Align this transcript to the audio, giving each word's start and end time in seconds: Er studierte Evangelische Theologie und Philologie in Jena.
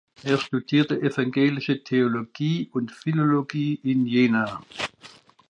Er 0.23 0.39
studierte 0.39 0.99
Evangelische 0.99 1.83
Theologie 1.83 2.69
und 2.73 2.91
Philologie 2.91 3.75
in 3.83 4.07
Jena. 4.07 4.63